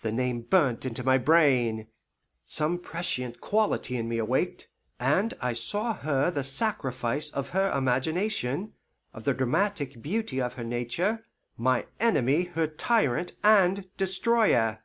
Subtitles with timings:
[0.00, 1.88] The name burnt into my brain.
[2.46, 8.72] Some prescient quality in me awaked, and I saw her the sacrifice of her imagination,
[9.12, 11.26] of the dramatic beauty of her nature,
[11.58, 14.80] my enemy her tyrant and destroyer.